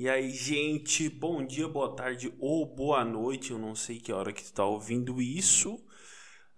E 0.00 0.08
aí, 0.08 0.30
gente, 0.30 1.10
bom 1.10 1.44
dia, 1.44 1.68
boa 1.68 1.94
tarde 1.94 2.32
ou 2.38 2.64
boa 2.64 3.04
noite. 3.04 3.50
Eu 3.50 3.58
não 3.58 3.74
sei 3.74 4.00
que 4.00 4.10
hora 4.10 4.32
que 4.32 4.42
tu 4.42 4.50
tá 4.50 4.64
ouvindo 4.64 5.20
isso. 5.20 5.74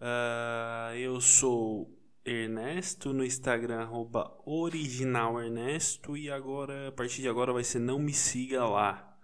Uh, 0.00 0.94
eu 0.96 1.20
sou 1.20 1.92
Ernesto 2.24 3.12
no 3.12 3.24
Instagram, 3.24 3.80
arroba 3.80 4.32
originalernesto. 4.46 6.16
E 6.16 6.30
agora, 6.30 6.86
a 6.86 6.92
partir 6.92 7.22
de 7.22 7.28
agora, 7.28 7.52
vai 7.52 7.64
ser 7.64 7.80
não 7.80 7.98
me 7.98 8.12
siga 8.12 8.64
lá. 8.64 9.18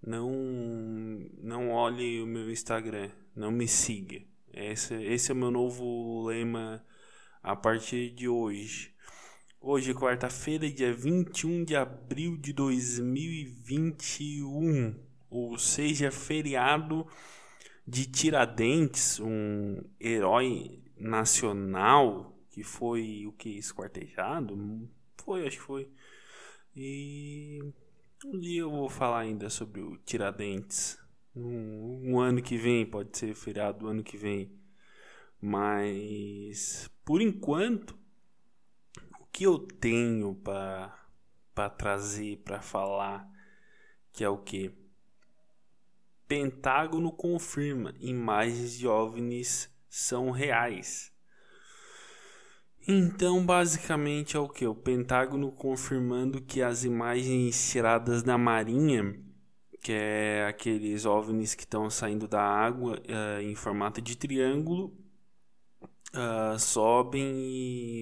Não, 0.00 0.30
não 1.42 1.72
olhe 1.72 2.22
o 2.22 2.28
meu 2.28 2.52
Instagram, 2.52 3.10
não 3.34 3.50
me 3.50 3.66
siga. 3.66 4.22
Esse, 4.54 4.94
esse 4.94 5.32
é 5.32 5.34
o 5.34 5.36
meu 5.36 5.50
novo 5.50 6.24
lema 6.24 6.86
a 7.42 7.56
partir 7.56 8.10
de 8.10 8.28
hoje. 8.28 8.94
Hoje, 9.62 9.92
quarta-feira, 9.92 10.70
dia 10.70 10.90
21 10.90 11.64
de 11.64 11.76
abril 11.76 12.34
de 12.38 12.50
2021, 12.50 14.98
ou 15.28 15.58
seja, 15.58 16.10
feriado 16.10 17.06
de 17.86 18.06
Tiradentes, 18.06 19.20
um 19.20 19.82
herói 20.00 20.82
nacional 20.96 22.34
que 22.48 22.64
foi 22.64 23.26
o 23.26 23.32
que 23.32 23.50
esquartejado, 23.50 24.88
foi, 25.22 25.46
acho 25.46 25.58
que 25.58 25.62
foi. 25.62 25.90
E 26.74 27.58
um 28.24 28.40
dia 28.40 28.62
eu 28.62 28.70
vou 28.70 28.88
falar 28.88 29.20
ainda 29.20 29.50
sobre 29.50 29.82
o 29.82 29.98
Tiradentes. 29.98 30.98
Um, 31.36 32.12
um 32.12 32.18
ano 32.18 32.40
que 32.40 32.56
vem, 32.56 32.86
pode 32.86 33.14
ser 33.14 33.34
feriado 33.34 33.80
do 33.80 33.88
ano 33.88 34.02
que 34.02 34.16
vem. 34.16 34.58
Mas 35.38 36.90
por 37.04 37.20
enquanto 37.20 37.99
que 39.32 39.44
eu 39.44 39.58
tenho 39.58 40.34
para 40.34 41.70
trazer, 41.76 42.38
para 42.44 42.60
falar, 42.60 43.28
que 44.12 44.24
é 44.24 44.28
o 44.28 44.38
que? 44.38 44.72
Pentágono 46.26 47.10
confirma 47.10 47.94
imagens 47.98 48.78
de 48.78 48.86
OVNIs 48.86 49.68
são 49.88 50.30
reais. 50.30 51.12
Então, 52.86 53.44
basicamente 53.44 54.36
é 54.36 54.40
o 54.40 54.48
que? 54.48 54.66
O 54.66 54.74
Pentágono 54.74 55.52
confirmando 55.52 56.40
que 56.40 56.62
as 56.62 56.84
imagens 56.84 57.70
tiradas 57.70 58.22
da 58.22 58.38
Marinha, 58.38 59.20
que 59.82 59.92
é 59.92 60.46
aqueles 60.48 61.04
OVNIs 61.04 61.54
que 61.54 61.62
estão 61.62 61.90
saindo 61.90 62.26
da 62.26 62.42
água 62.42 62.98
uh, 62.98 63.42
em 63.42 63.54
formato 63.54 64.00
de 64.00 64.16
triângulo, 64.16 64.96
uh, 66.14 66.58
sobem 66.58 67.36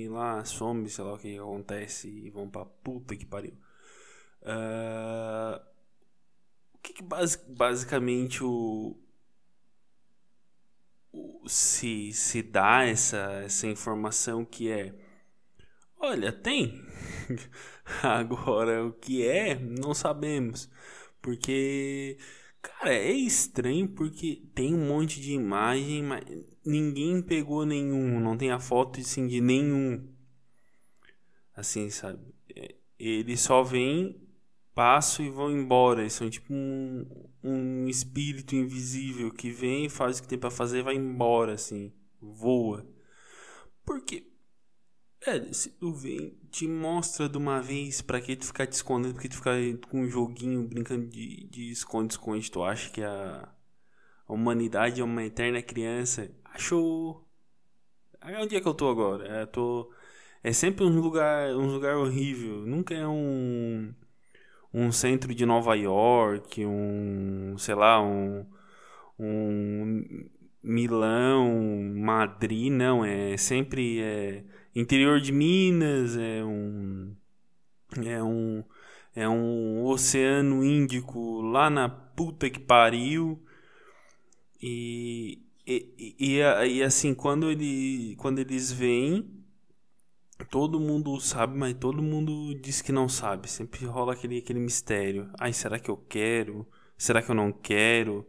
e 0.05 0.09
lá 0.09 0.45
some, 0.45 0.89
sei 0.89 1.05
lá 1.05 1.15
o 1.15 1.19
que 1.19 1.39
acontece 1.39 2.09
e 2.09 2.31
vão 2.31 2.49
pra 2.49 2.65
puta 2.65 3.17
que 3.17 3.27
pariu. 3.27 3.55
Uh, 4.43 5.61
o 6.75 6.79
que, 6.79 6.93
que 6.95 7.03
basic, 7.03 7.51
basicamente 7.51 8.43
o, 8.45 8.97
o, 11.13 11.49
se, 11.49 12.13
se 12.13 12.43
dá 12.43 12.85
essa, 12.85 13.43
essa 13.45 13.67
informação 13.67 14.45
que 14.45 14.71
é 14.71 14.95
olha, 15.99 16.33
tem. 16.33 16.85
Agora 18.03 18.87
o 18.87 18.93
que 18.93 19.27
é, 19.27 19.59
não 19.59 19.95
sabemos. 19.95 20.71
Porque 21.21 22.19
Cara, 22.63 22.93
é 22.93 23.13
estranho 23.13 23.89
porque 23.89 24.43
tem 24.55 24.75
um 24.75 24.89
monte 24.89 25.21
de 25.21 25.33
imagem, 25.33 26.03
mas 26.03 26.25
ninguém 26.69 27.23
pegou 27.23 27.65
nenhum, 27.65 28.21
não 28.21 28.37
tem 28.37 28.51
a 28.51 28.61
foto 28.61 29.01
assim, 29.01 29.27
de 29.27 29.41
nenhum. 29.41 30.07
Assim, 31.55 31.91
sabe? 31.91 32.21
É, 32.55 32.75
eles 32.99 33.41
só 33.41 33.63
vêm, 33.63 34.21
passam 34.75 35.25
e 35.25 35.31
vão 35.31 35.51
embora. 35.51 36.03
Eles 36.03 36.13
são 36.13 36.29
tipo 36.31 36.53
um, 36.53 37.07
um 37.43 37.89
espírito 37.89 38.55
invisível 38.55 39.33
que 39.33 39.51
vem, 39.51 39.89
faz 39.89 40.19
o 40.19 40.23
que 40.23 40.29
tem 40.29 40.39
para 40.39 40.51
fazer 40.51 40.83
vai 40.83 40.95
embora, 40.95 41.55
assim. 41.55 41.93
Voa. 42.21 42.87
Porque 43.85 44.29
é, 45.27 45.53
se 45.53 45.71
tu 45.71 45.93
vem, 45.93 46.39
te 46.51 46.69
mostra 46.69 47.29
de 47.29 47.37
uma 47.37 47.61
vez 47.61 48.01
pra 48.01 48.21
que 48.21 48.37
tu 48.37 48.47
ficar 48.47 48.67
te 48.67 48.73
escondendo, 48.73 49.15
porque 49.15 49.29
tu 49.29 49.37
ficar 49.37 49.57
com 49.89 50.03
um 50.03 50.09
joguinho 50.09 50.63
brincando 50.69 51.07
de 51.09 51.71
esconde-esconde, 51.71 52.51
tu 52.51 52.63
acha 52.63 52.91
que 52.91 53.03
a, 53.03 53.49
a 54.29 54.33
humanidade 54.33 55.01
é 55.01 55.05
uma 55.05 55.25
eterna 55.25 55.63
criança. 55.63 56.31
Achou. 56.59 57.25
Onde 58.41 58.57
é 58.57 58.61
que 58.61 58.67
eu 58.67 58.75
tô 58.75 58.91
agora? 58.91 59.25
É, 59.29 59.47
tô... 59.47 59.93
é 60.43 60.53
sempre 60.53 60.85
um 60.85 61.01
lugar, 61.01 61.55
um 61.55 61.73
lugar 61.73 61.97
horrível. 61.97 62.67
Nunca 62.67 62.95
é 62.95 63.07
um, 63.07 63.95
um 64.75 64.91
centro 64.91 65.33
de 65.33 65.47
Nova 65.47 65.77
York, 65.77 66.67
um, 66.67 67.57
sei 67.59 67.77
lá, 67.77 68.03
um, 68.03 68.45
um 69.21 70.29
Milão, 70.61 71.49
Madrid, 71.95 72.73
não. 72.73 73.05
É 73.05 73.37
sempre. 73.37 74.01
É, 74.03 74.45
interior 74.75 75.21
de 75.21 75.31
Minas, 75.31 76.17
é 76.17 76.45
um 76.45 77.15
é 78.05 78.21
um 78.21 78.65
é 79.15 79.29
um 79.29 79.85
oceano 79.85 80.65
Índico 80.65 81.41
lá 81.41 81.71
na 81.71 81.89
puta 81.89 82.51
que 82.51 82.59
pariu. 82.59 83.41
E, 84.61 85.48
e, 85.69 86.17
e, 86.19 86.39
e, 86.39 86.83
assim, 86.83 87.15
quando, 87.15 87.51
ele, 87.51 88.17
quando 88.17 88.39
eles 88.39 88.73
vêm, 88.73 89.45
todo 90.51 90.81
mundo 90.81 91.21
sabe, 91.21 91.57
mas 91.59 91.75
todo 91.75 92.03
mundo 92.03 92.55
diz 92.61 92.81
que 92.83 92.93
não 92.93 93.09
sabe. 93.09 93.51
Sempre 93.51 93.85
rola 93.87 94.15
aquele, 94.15 94.39
aquele 94.39 94.61
mistério. 94.61 95.31
Ai, 95.39 95.53
será 95.53 95.79
que 95.79 95.91
eu 95.91 95.97
quero? 95.97 96.67
Será 96.97 97.23
que 97.23 97.31
eu 97.31 97.35
não 97.35 97.53
quero? 97.53 98.27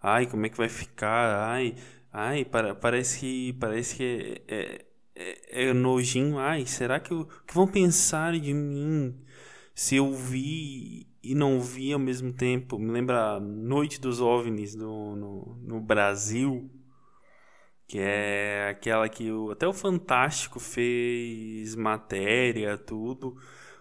Ai, 0.00 0.26
como 0.26 0.46
é 0.46 0.48
que 0.48 0.56
vai 0.56 0.68
ficar? 0.68 1.50
Ai, 1.50 1.74
ai, 2.12 2.44
para, 2.44 2.74
parece 2.74 3.20
que, 3.20 3.52
parece 3.54 3.96
que 3.96 4.42
é, 4.48 4.54
é 4.54 4.86
é, 5.16 5.68
é 5.68 5.72
nojinho. 5.72 6.38
Ai, 6.38 6.66
será 6.66 7.00
que, 7.00 7.10
eu, 7.12 7.26
que 7.46 7.54
vão 7.54 7.66
pensar 7.66 8.38
de 8.38 8.52
mim 8.52 9.16
se 9.74 9.96
eu 9.96 10.14
vi 10.14 11.08
e 11.30 11.34
não 11.34 11.60
vi 11.60 11.92
ao 11.92 11.98
mesmo 11.98 12.32
tempo? 12.32 12.78
Me 12.78 12.90
lembra 12.90 13.40
Noite 13.40 14.00
dos 14.00 14.20
OVNIs 14.20 14.74
do, 14.74 15.16
no, 15.16 15.58
no 15.62 15.80
Brasil, 15.80 16.70
que 17.86 17.98
é 17.98 18.68
aquela 18.70 19.08
que 19.08 19.30
o, 19.30 19.50
até 19.50 19.66
o 19.66 19.72
Fantástico 19.72 20.60
fez 20.60 21.74
matéria, 21.74 22.78
tudo, 22.78 23.36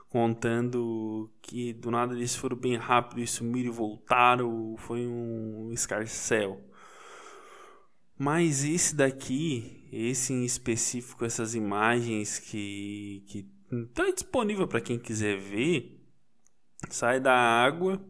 contando 0.09 1.31
que 1.41 1.73
do 1.73 1.91
nada 1.91 2.13
eles 2.15 2.35
foram 2.35 2.57
bem 2.57 2.75
rápido 2.77 3.21
e 3.21 3.27
sumiram 3.27 3.69
e 3.69 3.75
voltaram. 3.75 4.75
Foi 4.77 5.05
um 5.05 5.71
escarcel. 5.71 6.61
Mas 8.17 8.63
esse 8.63 8.95
daqui, 8.95 9.87
esse 9.91 10.33
em 10.33 10.45
específico, 10.45 11.25
essas 11.25 11.53
imagens 11.53 12.39
que 12.39 13.23
que 13.27 13.55
tá 13.93 14.09
disponível 14.11 14.67
para 14.67 14.81
quem 14.81 14.97
quiser 14.97 15.37
ver, 15.37 15.94
sai 16.89 17.19
da 17.19 17.33
água 17.33 18.03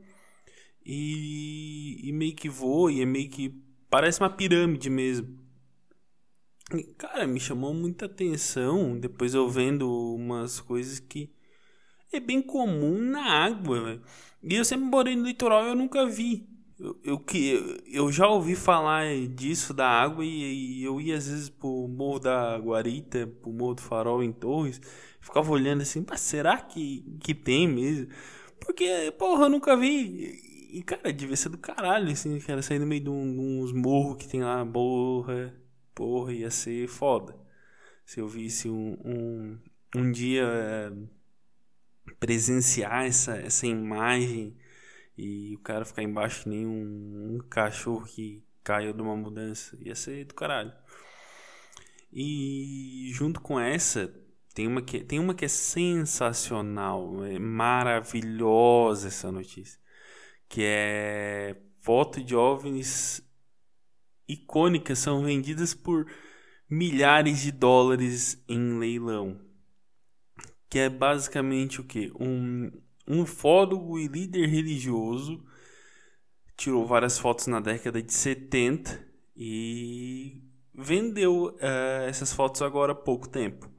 e, 0.86 2.08
e 2.08 2.12
meio 2.12 2.36
que 2.36 2.50
voa 2.50 2.91
e 2.91 3.02
é 3.02 3.06
meio 3.06 3.30
que 3.30 3.53
parece 3.90 4.19
uma 4.19 4.30
pirâmide 4.30 4.90
mesmo. 4.90 5.40
E, 6.74 6.84
cara, 6.97 7.28
me 7.28 7.40
chamou 7.40 7.74
muita 7.74 8.06
atenção 8.06 9.00
depois 9.00 9.34
eu 9.34 9.47
vendo 9.50 9.90
umas 10.16 10.59
coisas 10.59 11.00
que 11.00 11.34
é 12.12 12.19
bem 12.19 12.41
comum 12.41 13.00
na 13.00 13.24
água, 13.24 13.84
véio. 13.84 14.02
E 14.44 14.56
eu 14.56 14.66
sempre 14.66 14.85
morei 14.85 15.16
no 15.16 15.25
litoral 15.25 15.66
e 15.66 15.69
eu 15.69 15.75
nunca 15.75 16.06
vi. 16.06 16.47
Eu, 16.78 17.00
eu, 17.03 17.19
que, 17.19 17.81
eu 17.88 18.12
já 18.12 18.28
ouvi 18.28 18.56
falar 18.56 19.06
disso 19.30 19.74
da 19.74 19.88
água 19.88 20.25
e, 20.25 20.80
e, 20.81 20.84
eu 20.84 21.00
ia 21.00 21.18
às 21.18 21.28
vezes 21.28 21.50
pro 21.50 21.88
Morro 21.88 22.19
da 22.19 22.58
Guarita, 22.58 23.28
pro 23.41 23.52
Morro 23.52 23.75
do 23.75 23.81
Farol 23.81 24.22
em 24.22 24.31
Torres, 24.31 24.81
ficava 25.22 25.50
olhando 25.52 25.81
assim, 25.81 26.06
mas 26.08 26.19
será 26.19 26.58
que, 26.58 27.18
que 27.22 27.34
tem 27.34 27.68
mesmo? 27.68 28.08
Porque, 28.66 29.12
porra, 29.18 29.46
eu 29.46 29.50
nunca 29.50 29.78
vi. 29.78 30.42
E, 30.72 30.84
cara, 30.84 31.14
devia 31.14 31.35
ser 31.35 31.50
do 31.50 31.58
caralho, 31.58 32.12
assim, 32.12 32.38
cara, 32.40 32.62
sair 32.62 32.79
no 32.79 32.85
meio 32.85 33.03
de, 33.03 33.09
um, 33.09 33.32
de 33.34 33.40
uns 33.40 33.72
morros 33.72 34.17
que 34.17 34.28
tem 34.28 34.41
lá, 34.44 34.66
porra, 34.66 35.53
porra, 35.94 36.34
ia 36.34 36.52
ser 36.52 36.88
foda. 36.88 37.35
Se 38.06 38.20
eu 38.20 38.28
visse 38.28 38.70
um, 38.70 38.97
um, 39.06 39.59
um 39.96 40.12
dia 40.12 40.44
é, 40.44 40.91
presenciar 42.20 43.06
essa, 43.06 43.38
essa 43.38 43.66
imagem 43.66 44.58
e 45.17 45.56
o 45.56 45.59
cara 45.59 45.85
ficar 45.85 46.03
embaixo 46.03 46.44
que 46.44 46.50
nem 46.50 46.66
um, 46.66 47.35
um 47.35 47.40
cachorro 47.50 48.06
que 48.06 48.44
caiu 48.64 48.94
de 48.94 49.02
uma 49.02 49.16
mudança. 49.16 49.78
Ia 49.79 49.96
ser 49.96 50.26
do 50.26 50.34
caralho. 50.34 50.73
E 52.12 53.09
junto 53.14 53.40
com 53.41 53.59
essa, 53.59 54.14
tem 54.55 54.67
uma 54.67 54.81
que, 54.81 55.02
tem 55.02 55.19
uma 55.19 55.35
que 55.35 55.43
é 55.43 55.49
sensacional, 55.49 57.25
é 57.25 57.37
maravilhosa 57.37 59.09
essa 59.09 59.29
notícia. 59.29 59.78
Que 60.47 60.61
é 60.63 61.61
foto 61.81 62.23
de 62.23 62.34
OVNIs 62.34 63.22
icônicas 64.25 64.99
são 64.99 65.25
vendidas 65.25 65.73
por 65.73 66.09
milhares 66.69 67.41
de 67.41 67.52
dólares 67.52 68.41
em 68.47 68.79
leilão. 68.79 69.41
Que 70.69 70.79
é 70.79 70.90
basicamente 70.90 71.81
o 71.81 71.84
que? 71.84 72.13
Um, 72.17 72.72
um 73.05 73.23
ufólogo 73.23 73.99
e 73.99 74.07
líder 74.07 74.47
religioso 74.47 75.46
tirou 76.55 76.87
várias 76.87 77.19
fotos 77.19 77.47
na 77.47 77.59
década 77.59 78.02
de 78.02 78.13
70 78.13 79.05
e 79.35 80.41
vendeu 80.73 81.47
uh, 81.55 82.07
essas 82.07 82.31
fotos 82.31 82.61
agora 82.61 82.93
há 82.93 82.96
pouco 82.96 83.28
tempo. 83.28 83.75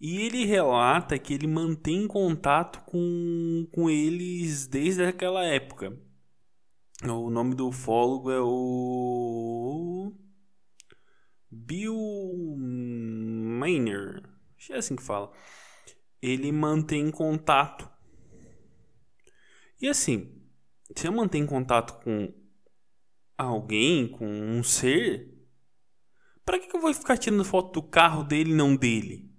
E 0.00 0.20
ele 0.20 0.44
relata 0.44 1.18
que 1.18 1.32
ele 1.32 1.46
mantém 1.46 2.06
contato 2.06 2.82
com, 2.82 3.66
com 3.72 3.88
eles 3.88 4.66
desde 4.66 5.04
aquela 5.04 5.44
época. 5.44 5.98
O 7.04 7.30
nome 7.30 7.54
do 7.54 7.68
ufólogo 7.68 8.30
é 8.30 8.40
o. 8.40 10.12
Bill 11.50 11.96
Maynard. 12.58 14.22
Acho 14.56 14.66
que 14.66 14.72
é 14.72 14.76
assim 14.76 14.96
que 14.96 15.02
fala. 15.02 15.32
Ele 16.20 16.52
mantém 16.52 17.10
contato. 17.10 17.88
E 19.80 19.88
assim, 19.88 20.42
se 20.94 21.06
eu 21.06 21.12
mantenho 21.12 21.46
contato 21.46 22.02
com 22.02 22.32
alguém, 23.36 24.08
com 24.08 24.26
um 24.26 24.62
ser, 24.62 25.34
para 26.44 26.58
que, 26.58 26.66
que 26.66 26.76
eu 26.76 26.80
vou 26.80 26.92
ficar 26.94 27.18
tirando 27.18 27.44
foto 27.44 27.80
do 27.80 27.86
carro 27.86 28.24
dele 28.24 28.52
e 28.52 28.54
não 28.54 28.74
dele? 28.74 29.35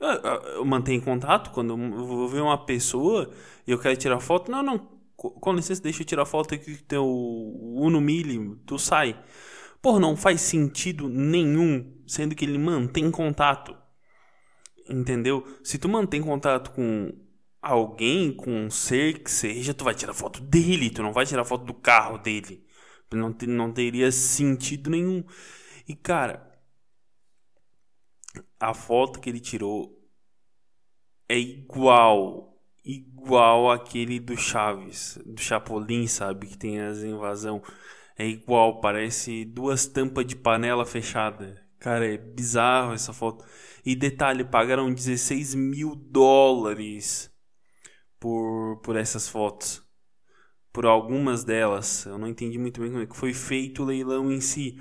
Eu, 0.00 0.08
eu 0.08 0.64
mantenho 0.64 1.02
contato 1.02 1.50
quando 1.50 1.74
eu 1.74 2.06
vou 2.06 2.28
ver 2.28 2.40
uma 2.40 2.64
pessoa 2.64 3.30
e 3.66 3.70
eu 3.70 3.78
quero 3.78 3.96
tirar 3.96 4.20
foto. 4.20 4.50
Não, 4.50 4.62
não. 4.62 4.98
Com 5.16 5.52
licença, 5.52 5.82
deixa 5.82 6.02
eu 6.02 6.06
tirar 6.06 6.24
foto 6.24 6.54
aqui 6.54 6.76
que 6.76 6.84
tem 6.84 6.98
o 6.98 7.74
Uno 7.76 8.00
Mille, 8.00 8.56
tu 8.64 8.78
sai. 8.78 9.20
Porra, 9.82 9.98
não 9.98 10.16
faz 10.16 10.40
sentido 10.40 11.08
nenhum, 11.08 11.92
sendo 12.06 12.36
que 12.36 12.44
ele 12.44 12.56
mantém 12.56 13.10
contato. 13.10 13.76
Entendeu? 14.88 15.44
Se 15.64 15.76
tu 15.76 15.88
mantém 15.88 16.22
contato 16.22 16.70
com 16.70 17.12
alguém, 17.60 18.32
com 18.32 18.50
um 18.50 18.70
ser 18.70 19.22
que 19.22 19.30
seja, 19.30 19.74
tu 19.74 19.84
vai 19.84 19.94
tirar 19.94 20.14
foto 20.14 20.40
dele, 20.40 20.90
tu 20.90 21.02
não 21.02 21.12
vai 21.12 21.26
tirar 21.26 21.44
foto 21.44 21.64
do 21.64 21.74
carro 21.74 22.18
dele. 22.18 22.64
Não, 23.12 23.34
não 23.48 23.72
teria 23.72 24.12
sentido 24.12 24.90
nenhum. 24.90 25.24
E 25.88 25.94
cara, 25.94 26.47
a 28.58 28.74
foto 28.74 29.20
que 29.20 29.28
ele 29.30 29.40
tirou 29.40 29.98
é 31.28 31.38
igual, 31.38 32.58
igual 32.84 33.70
aquele 33.70 34.18
do 34.18 34.36
Chaves, 34.36 35.18
do 35.26 35.40
Chapolin, 35.40 36.06
sabe? 36.06 36.46
Que 36.46 36.56
tem 36.56 36.80
as 36.80 37.02
invasão. 37.02 37.62
É 38.16 38.26
igual, 38.26 38.80
parece 38.80 39.44
duas 39.44 39.86
tampas 39.86 40.26
de 40.26 40.34
panela 40.34 40.86
fechada. 40.86 41.62
Cara, 41.78 42.06
é 42.12 42.16
bizarro 42.16 42.94
essa 42.94 43.12
foto. 43.12 43.44
E 43.84 43.94
detalhe, 43.94 44.44
pagaram 44.44 44.92
16 44.92 45.54
mil 45.54 45.94
dólares 45.94 47.30
por, 48.18 48.80
por 48.82 48.96
essas 48.96 49.28
fotos. 49.28 49.87
Por 50.78 50.86
algumas 50.86 51.42
delas. 51.42 52.06
Eu 52.06 52.16
não 52.18 52.28
entendi 52.28 52.56
muito 52.56 52.80
bem 52.80 52.88
como 52.88 53.02
é 53.02 53.06
que 53.06 53.16
foi 53.16 53.34
feito 53.34 53.82
o 53.82 53.84
leilão 53.84 54.30
em 54.30 54.40
si. 54.40 54.78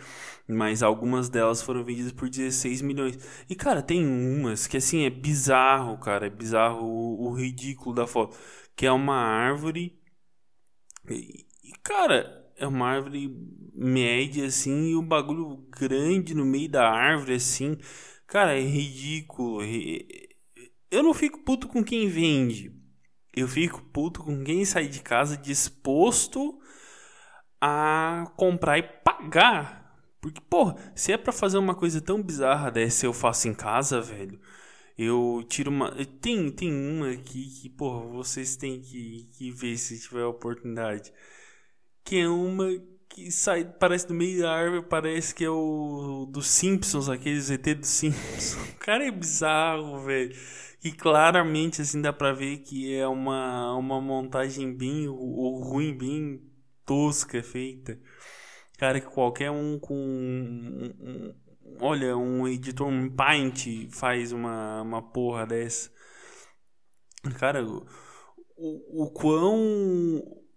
Mas 0.48 0.84
algumas 0.84 1.28
delas 1.28 1.64
foram 1.64 1.84
vendidas 1.84 2.12
por 2.12 2.30
16 2.30 2.84
milhões. 2.84 3.18
E, 3.50 3.56
cara, 3.56 3.82
tem 3.82 4.06
umas 4.06 4.68
que, 4.68 4.78
assim, 4.78 5.06
é 5.06 5.10
bizarro, 5.10 5.98
cara. 5.98 6.28
É 6.28 6.30
bizarro 6.30 6.86
o, 6.86 7.30
o 7.30 7.34
ridículo 7.34 7.96
da 7.96 8.06
foto. 8.06 8.38
Que 8.76 8.86
é 8.86 8.92
uma 8.92 9.16
árvore. 9.16 10.00
E, 11.10 11.44
cara, 11.82 12.48
é 12.56 12.68
uma 12.68 12.88
árvore 12.90 13.36
média, 13.74 14.46
assim. 14.46 14.90
E 14.90 14.96
um 14.96 15.04
bagulho 15.04 15.66
grande 15.72 16.36
no 16.36 16.46
meio 16.46 16.70
da 16.70 16.88
árvore, 16.88 17.34
assim. 17.34 17.76
Cara, 18.28 18.56
é 18.56 18.62
ridículo. 18.62 19.62
Eu 20.92 21.02
não 21.02 21.16
fico 21.16 21.40
puto 21.44 21.68
com 21.68 21.84
quem 21.84 22.08
vende. 22.08 22.72
Eu 23.40 23.48
fico 23.48 23.82
puto 23.94 24.24
com 24.24 24.44
quem 24.44 24.66
sai 24.66 24.88
de 24.88 25.02
casa 25.02 25.38
disposto 25.38 26.60
a 27.62 28.32
comprar 28.36 28.78
e 28.78 28.84
pagar 28.84 29.88
porque, 30.28 30.42
pô, 30.42 30.74
se 30.96 31.12
é 31.14 31.18
para 31.18 31.32
fazer 31.32 31.58
uma 31.58 31.76
coisa 31.76 32.02
tão 32.02 32.22
bizarra 32.22 32.72
dessa 32.72 33.06
eu 33.06 33.14
faço 33.14 33.48
em 33.48 33.54
casa, 33.54 34.02
velho. 34.02 34.40
Eu 34.98 35.46
tiro 35.48 35.72
uma. 35.72 35.92
Tem, 36.22 36.52
tem 36.52 36.74
uma 36.74 37.12
aqui 37.12 37.46
que, 37.62 37.70
pô, 37.70 38.02
vocês 38.10 38.56
têm 38.58 38.82
que, 38.82 39.30
que 39.34 39.52
ver 39.52 39.78
se 39.78 40.00
tiver 40.02 40.26
oportunidade. 40.26 41.14
Que 42.04 42.18
é 42.22 42.28
uma 42.28 42.68
que 43.18 43.32
sai, 43.32 43.64
parece 43.64 44.08
do 44.08 44.14
meio 44.14 44.44
da 44.44 44.52
árvore, 44.52 44.84
parece 44.84 45.34
que 45.34 45.44
é 45.44 45.50
o 45.50 46.28
dos 46.30 46.46
Simpsons, 46.46 47.10
aquele 47.10 47.42
ZT 47.42 47.74
dos 47.74 47.90
Simpsons. 47.90 48.56
O 48.78 48.80
cara 48.80 49.08
é 49.08 49.12
bizarro, 49.12 50.06
velho. 50.06 50.36
E 50.84 50.92
claramente, 50.92 51.82
assim, 51.82 52.00
dá 52.00 52.14
pra 52.14 52.32
ver 52.32 52.60
que 52.60 52.94
é 52.94 53.08
uma, 53.08 53.76
uma 53.76 54.00
montagem 54.00 54.72
bem 54.72 55.08
ou 55.08 55.60
ruim, 55.64 55.98
bem 55.98 56.40
tosca 56.86 57.42
feita. 57.42 58.00
Cara, 58.78 59.02
que 59.02 59.08
qualquer 59.08 59.50
um 59.50 59.80
com. 59.80 59.96
Um, 59.96 60.94
um, 61.02 61.36
olha, 61.82 62.16
um 62.16 62.48
editor, 62.48 62.88
um 62.88 63.10
Paint 63.10 63.90
faz 63.92 64.32
uma, 64.32 64.84
uma 64.84 65.02
porra 65.02 65.48
dessa. 65.48 65.92
Cara, 67.40 67.66
o, 67.66 67.84
o 69.06 69.10
quão. 69.10 69.58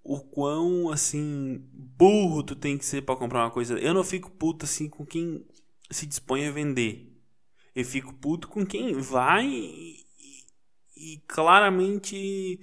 O 0.03 0.21
quão, 0.21 0.91
assim, 0.91 1.63
burro 1.73 2.43
tu 2.43 2.57
tem 2.57 2.79
que 2.79 2.85
ser 2.85 3.03
para 3.03 3.17
comprar 3.17 3.45
uma 3.45 3.51
coisa. 3.51 3.79
Eu 3.79 3.95
não 3.95 4.05
fico 4.05 4.31
puto 4.31 4.65
assim 4.65 4.89
com 4.89 5.05
quem 5.05 5.45
se 5.91 6.07
dispõe 6.07 6.47
a 6.47 6.51
vender. 6.51 7.07
Eu 7.75 7.85
fico 7.85 8.13
puto 8.15 8.49
com 8.49 8.65
quem 8.67 8.95
vai 8.95 9.47
e, 9.47 10.05
e 10.97 11.19
claramente 11.29 12.61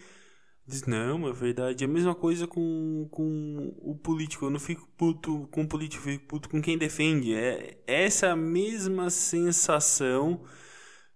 Diz, 0.67 0.85
não, 0.85 1.27
é 1.29 1.31
verdade. 1.31 1.83
É 1.85 1.87
a 1.87 1.89
mesma 1.89 2.13
coisa 2.13 2.45
com, 2.45 3.07
com 3.09 3.73
o 3.77 3.95
político. 3.95 4.45
Eu 4.45 4.49
não 4.49 4.59
fico 4.59 4.85
puto 4.97 5.47
com 5.49 5.61
o 5.63 5.67
político, 5.67 6.03
eu 6.09 6.13
fico 6.13 6.27
puto 6.27 6.49
com 6.49 6.61
quem 6.61 6.77
defende. 6.77 7.33
É 7.33 7.81
essa 7.87 8.35
mesma 8.35 9.09
sensação 9.09 10.43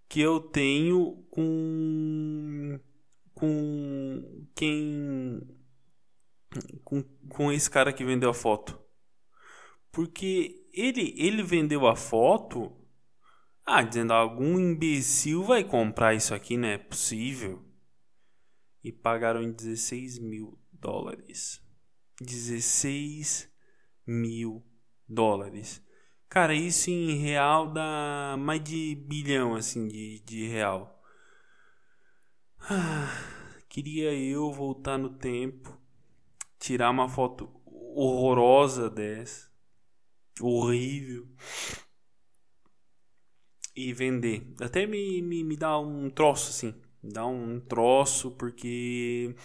que 0.07 0.21
eu 0.21 0.39
tenho 0.39 1.25
com, 1.29 2.79
com 3.33 4.47
quem. 4.55 5.41
Com, 6.83 7.03
com 7.29 7.51
esse 7.51 7.69
cara 7.69 7.93
que 7.93 8.03
vendeu 8.03 8.29
a 8.29 8.33
foto. 8.33 8.79
Porque 9.91 10.67
ele, 10.73 11.13
ele 11.17 11.43
vendeu 11.43 11.87
a 11.87 11.95
foto. 11.95 12.75
Ah, 13.65 13.83
dizendo 13.83 14.13
algum 14.13 14.59
imbecil 14.59 15.43
vai 15.43 15.63
comprar 15.63 16.13
isso 16.13 16.33
aqui, 16.33 16.57
não 16.57 16.67
é 16.67 16.77
possível 16.77 17.71
e 18.83 18.91
pagaram 18.91 19.51
16 19.51 20.19
mil 20.19 20.57
dólares. 20.71 21.61
16 22.19 23.49
mil 24.05 24.63
dólares. 25.07 25.83
Cara, 26.27 26.53
isso 26.53 26.89
em 26.89 27.17
real 27.17 27.71
dá 27.71 28.35
mais 28.39 28.63
de 28.63 28.95
bilhão 28.95 29.53
assim 29.53 29.87
de, 29.87 30.19
de 30.21 30.47
real. 30.47 30.99
Ah, 32.59 33.09
queria 33.69 34.13
eu 34.13 34.51
voltar 34.51 34.97
no 34.97 35.09
tempo, 35.09 35.77
tirar 36.61 36.89
uma 36.91 37.09
foto 37.09 37.49
horrorosa 37.65 38.89
dessa, 38.89 39.51
horrível, 40.39 41.27
e 43.75 43.91
vender. 43.93 44.53
Até 44.61 44.85
me, 44.85 45.21
me, 45.21 45.43
me 45.43 45.57
dá 45.57 45.77
um 45.77 46.09
troço 46.09 46.51
assim 46.51 46.73
dá 47.03 47.25
um 47.25 47.59
troço, 47.59 48.31
porque. 48.31 49.35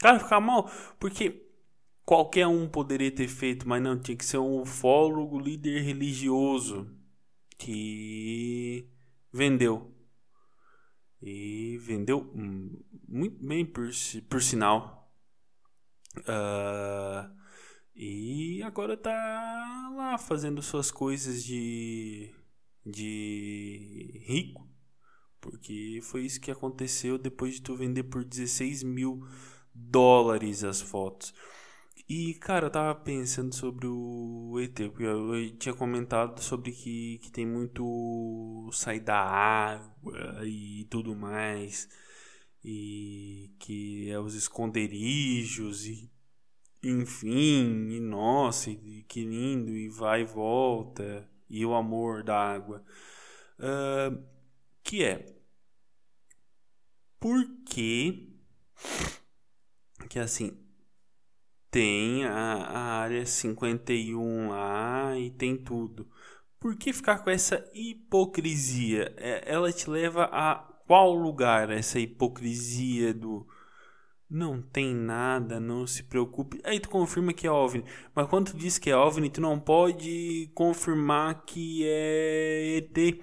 Cara, 0.00 0.18
ficar 0.18 0.40
mal. 0.40 0.70
Porque 0.98 1.46
qualquer 2.04 2.46
um 2.46 2.68
poderia 2.68 3.10
ter 3.10 3.28
feito, 3.28 3.68
mas 3.68 3.82
não, 3.82 3.98
tinha 3.98 4.16
que 4.16 4.24
ser 4.24 4.38
um 4.38 4.60
ufólogo 4.62 5.38
líder 5.38 5.82
religioso 5.82 6.88
que 7.58 8.88
vendeu. 9.32 9.92
E 11.22 11.78
vendeu 11.78 12.30
muito 13.08 13.44
bem, 13.44 13.64
por, 13.64 13.88
por 14.28 14.42
sinal. 14.42 14.95
Uh, 16.20 17.34
e 17.94 18.62
agora 18.62 18.96
tá 18.96 19.10
lá 19.96 20.18
fazendo 20.18 20.62
suas 20.62 20.90
coisas 20.90 21.44
de, 21.44 22.30
de 22.84 24.22
rico. 24.26 24.66
Porque 25.40 26.00
foi 26.02 26.24
isso 26.24 26.40
que 26.40 26.50
aconteceu 26.50 27.18
depois 27.18 27.54
de 27.54 27.62
tu 27.62 27.76
vender 27.76 28.04
por 28.04 28.24
16 28.24 28.82
mil 28.82 29.26
dólares 29.74 30.64
as 30.64 30.80
fotos. 30.80 31.34
E, 32.08 32.34
cara, 32.34 32.66
eu 32.66 32.70
tava 32.70 32.94
pensando 32.94 33.52
sobre 33.54 33.86
o 33.88 34.58
ET, 34.60 34.74
porque 34.90 35.02
eu 35.02 35.56
tinha 35.58 35.74
comentado 35.74 36.40
sobre 36.40 36.70
que, 36.70 37.18
que 37.18 37.32
tem 37.32 37.44
muito 37.44 38.70
sair 38.72 39.00
da 39.00 39.18
água 39.18 40.44
e 40.44 40.86
tudo 40.88 41.16
mais. 41.16 41.88
E 42.68 43.54
que 43.60 44.10
é 44.10 44.18
os 44.18 44.34
esconderijos 44.34 45.86
e 45.86 46.10
enfim, 46.82 47.90
e 47.90 48.00
nossa, 48.00 48.70
e 48.70 49.04
que 49.08 49.24
lindo, 49.24 49.72
e 49.72 49.88
vai 49.88 50.22
e 50.22 50.24
volta, 50.24 51.28
e 51.48 51.64
o 51.64 51.74
amor 51.74 52.22
da 52.22 52.36
água. 52.36 52.84
Uh, 53.58 54.22
que 54.82 55.02
é 55.02 55.34
por 57.18 57.44
que 57.64 58.36
que 60.08 60.18
assim, 60.18 60.56
tem 61.70 62.24
a, 62.24 62.32
a 62.32 62.78
área 63.00 63.26
51 63.26 64.48
lá 64.48 65.18
e 65.18 65.30
tem 65.30 65.56
tudo. 65.56 66.08
Por 66.60 66.76
que 66.76 66.92
ficar 66.92 67.18
com 67.18 67.30
essa 67.30 67.68
hipocrisia? 67.74 69.14
É, 69.16 69.42
ela 69.52 69.72
te 69.72 69.90
leva 69.90 70.28
a 70.32 70.75
qual 70.86 71.12
lugar 71.14 71.70
essa 71.70 71.98
hipocrisia 71.98 73.12
do 73.12 73.46
não 74.28 74.60
tem 74.60 74.94
nada, 74.94 75.60
não 75.60 75.86
se 75.86 76.02
preocupe. 76.02 76.60
Aí 76.64 76.80
tu 76.80 76.88
confirma 76.88 77.32
que 77.32 77.46
é 77.46 77.50
OVNI. 77.50 77.84
Mas 78.14 78.26
quando 78.28 78.50
tu 78.50 78.56
diz 78.56 78.78
que 78.78 78.90
é 78.90 78.96
OVNI, 78.96 79.30
tu 79.30 79.40
não 79.40 79.58
pode 79.58 80.50
confirmar 80.54 81.44
que 81.46 81.84
é 81.86 82.78
ET. 82.78 83.20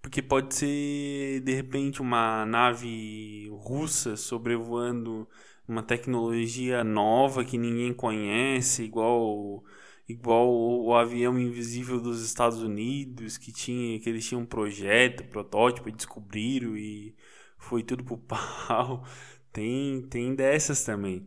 Porque 0.00 0.22
pode 0.22 0.54
ser, 0.54 1.40
de 1.40 1.52
repente, 1.52 2.00
uma 2.00 2.46
nave 2.46 3.48
russa 3.50 4.16
sobrevoando 4.16 5.28
uma 5.66 5.82
tecnologia 5.82 6.82
nova 6.82 7.44
que 7.44 7.58
ninguém 7.58 7.92
conhece, 7.92 8.84
igual 8.84 9.62
igual 10.08 10.48
o, 10.50 10.94
avião 10.94 11.38
invisível 11.38 12.00
dos 12.00 12.22
Estados 12.22 12.62
Unidos, 12.62 13.36
que 13.38 13.52
tinha 13.52 14.00
que 14.00 14.08
eles 14.08 14.26
tinham 14.26 14.42
um 14.42 14.46
projeto, 14.46 15.24
protótipo, 15.24 15.88
e 15.88 15.92
descobriram 15.92 16.76
e 16.76 17.14
foi 17.58 17.82
tudo 17.82 18.04
pro 18.04 18.18
pau. 18.18 19.04
Tem 19.52 20.02
tem 20.02 20.34
dessas 20.34 20.84
também. 20.84 21.26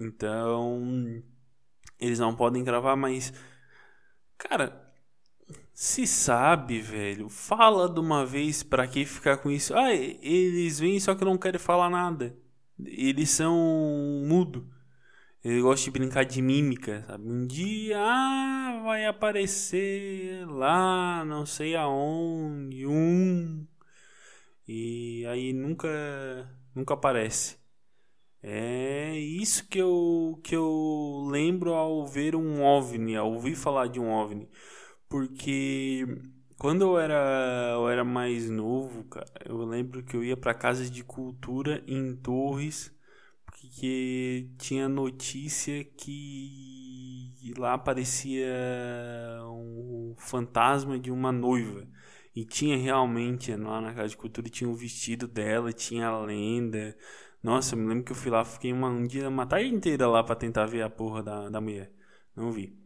Então, 0.00 1.22
eles 2.00 2.18
não 2.18 2.34
podem 2.34 2.64
gravar, 2.64 2.96
mas 2.96 3.32
cara, 4.38 4.92
se 5.74 6.06
sabe, 6.06 6.80
velho, 6.80 7.28
fala 7.28 7.88
de 7.88 8.00
uma 8.00 8.24
vez 8.26 8.62
para 8.62 8.86
que 8.86 9.04
ficar 9.04 9.38
com 9.38 9.50
isso? 9.50 9.74
Ah, 9.74 9.92
eles 9.92 10.78
vêm 10.80 10.98
só 11.00 11.14
que 11.14 11.24
não 11.24 11.38
querem 11.38 11.58
falar 11.60 11.90
nada. 11.90 12.36
Eles 12.84 13.30
são 13.30 13.54
mudo. 14.26 14.71
Ele 15.44 15.60
gosta 15.60 15.84
de 15.84 15.90
brincar 15.90 16.24
de 16.24 16.40
mímica, 16.40 17.02
sabe? 17.06 17.28
Um 17.28 17.46
dia 17.46 17.98
ah, 17.98 18.80
vai 18.84 19.06
aparecer 19.06 20.46
lá, 20.46 21.24
não 21.24 21.44
sei 21.44 21.74
aonde, 21.74 22.86
um. 22.86 23.66
E 24.66 25.26
aí 25.26 25.52
nunca 25.52 25.88
nunca 26.74 26.94
aparece. 26.94 27.58
É 28.42 29.16
isso 29.16 29.68
que 29.68 29.78
eu 29.78 30.40
que 30.44 30.54
eu 30.56 31.26
lembro 31.30 31.74
ao 31.74 32.06
ver 32.06 32.34
um 32.36 32.62
OVNI, 32.62 33.16
ao 33.16 33.32
ouvir 33.32 33.54
falar 33.56 33.88
de 33.88 34.00
um 34.00 34.10
OVNI, 34.10 34.48
porque 35.08 36.06
quando 36.58 36.82
eu 36.82 36.98
era, 36.98 37.72
eu 37.74 37.88
era 37.88 38.04
mais 38.04 38.50
novo, 38.50 39.04
cara, 39.04 39.26
eu 39.46 39.64
lembro 39.64 40.02
que 40.04 40.16
eu 40.16 40.24
ia 40.24 40.36
para 40.36 40.54
casa 40.54 40.88
de 40.90 41.04
cultura 41.04 41.82
em 41.86 42.16
Torres 42.16 42.92
porque 43.72 44.50
tinha 44.58 44.86
notícia 44.86 45.82
que 45.82 47.32
lá 47.56 47.72
aparecia 47.72 48.46
um 49.46 50.14
fantasma 50.18 50.98
de 50.98 51.10
uma 51.10 51.32
noiva. 51.32 51.88
E 52.36 52.44
tinha 52.44 52.76
realmente 52.76 53.54
lá 53.56 53.80
na 53.80 53.94
Casa 53.94 54.10
de 54.10 54.16
Cultura 54.18 54.48
tinha 54.50 54.68
o 54.68 54.74
vestido 54.74 55.26
dela, 55.26 55.72
tinha 55.72 56.06
a 56.08 56.20
lenda. 56.22 56.96
Nossa, 57.42 57.74
eu 57.74 57.78
me 57.78 57.88
lembro 57.88 58.04
que 58.04 58.12
eu 58.12 58.16
fui 58.16 58.30
lá, 58.30 58.44
fiquei 58.44 58.72
uma, 58.72 58.88
um 58.88 59.06
dia, 59.06 59.28
uma 59.28 59.46
tarde 59.46 59.68
inteira 59.74 60.06
lá 60.06 60.22
para 60.22 60.36
tentar 60.36 60.66
ver 60.66 60.82
a 60.82 60.90
porra 60.90 61.22
da, 61.22 61.48
da 61.48 61.60
mulher. 61.60 61.90
Não 62.36 62.52
vi. 62.52 62.78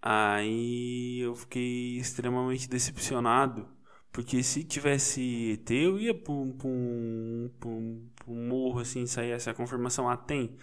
Aí 0.00 1.20
eu 1.20 1.34
fiquei 1.34 1.98
extremamente 1.98 2.68
decepcionado 2.68 3.68
porque 4.12 4.42
se 4.42 4.62
tivesse 4.64 5.52
ET, 5.52 5.70
eu 5.70 5.98
ia 5.98 6.14
para 6.14 6.32
um, 6.32 6.52
pra 6.52 6.68
um, 6.68 7.50
pra 7.58 7.68
um, 7.70 8.10
pra 8.14 8.32
um 8.32 8.48
morro 8.48 8.80
assim, 8.80 9.06
sair 9.06 9.30
essa 9.30 9.54
confirmação. 9.54 10.08
Ah, 10.08 10.16
tem. 10.16 10.56